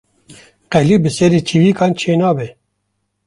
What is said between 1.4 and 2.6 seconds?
çîvikan çê nabe